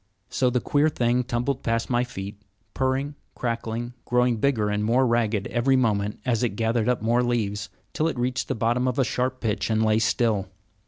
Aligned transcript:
So 0.31 0.49
the 0.49 0.59
queer 0.59 0.89
thing 0.89 1.23
tumbled 1.23 1.61
past 1.61 1.87
my 1.87 2.03
feet, 2.03 2.41
purring, 2.73 3.13
crackling, 3.35 3.93
growing 4.03 4.37
bigger 4.37 4.67
and 4.67 4.83
more 4.83 5.05
ragged 5.05 5.45
every 5.49 5.75
moment 5.75 6.19
as 6.25 6.41
it 6.41 6.55
gathered 6.55 6.89
up 6.89 7.03
more 7.03 7.21
leaves, 7.21 7.69
till 7.93 8.07
it 8.07 8.17
reached 8.17 8.47
the 8.47 8.55
bottom 8.55 8.87
of 8.87 8.97
a 8.97 9.03
sharp 9.05 9.41
pitch 9.41 9.69
and 9.69 9.85
lay 9.85 9.99
still. 9.99 10.47